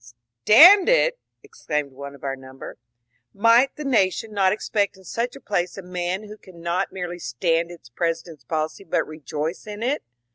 [0.01, 0.03] ^*
[0.45, 2.79] Stand it I" exclaimed one of our number.
[3.05, 6.59] *' Might the na tion not expect in such a place a man who can
[6.59, 10.01] not merely stand its President's policy but rejoice in it?"